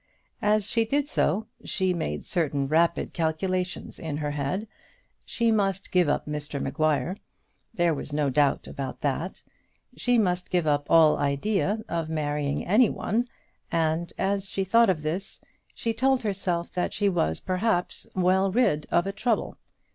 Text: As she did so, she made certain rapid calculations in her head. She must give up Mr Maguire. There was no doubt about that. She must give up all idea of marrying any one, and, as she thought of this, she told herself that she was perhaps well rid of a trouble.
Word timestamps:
As 0.41 0.67
she 0.67 0.83
did 0.83 1.07
so, 1.07 1.45
she 1.63 1.93
made 1.93 2.25
certain 2.25 2.67
rapid 2.67 3.13
calculations 3.13 3.99
in 3.99 4.17
her 4.17 4.31
head. 4.31 4.67
She 5.27 5.51
must 5.51 5.91
give 5.91 6.09
up 6.09 6.25
Mr 6.25 6.59
Maguire. 6.59 7.17
There 7.71 7.93
was 7.93 8.11
no 8.11 8.31
doubt 8.31 8.65
about 8.65 9.01
that. 9.01 9.43
She 9.95 10.17
must 10.17 10.49
give 10.49 10.65
up 10.65 10.89
all 10.89 11.19
idea 11.19 11.77
of 11.87 12.09
marrying 12.09 12.65
any 12.65 12.89
one, 12.89 13.27
and, 13.71 14.11
as 14.17 14.49
she 14.49 14.63
thought 14.63 14.89
of 14.89 15.03
this, 15.03 15.39
she 15.75 15.93
told 15.93 16.23
herself 16.23 16.71
that 16.71 16.93
she 16.93 17.07
was 17.07 17.39
perhaps 17.39 18.07
well 18.15 18.51
rid 18.51 18.87
of 18.89 19.05
a 19.05 19.11
trouble. 19.13 19.57